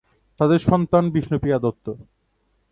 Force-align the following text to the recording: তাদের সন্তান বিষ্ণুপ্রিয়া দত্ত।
তাদের 0.39 0.59
সন্তান 0.59 1.03
বিষ্ণুপ্রিয়া 1.09 1.57
দত্ত। 1.59 1.85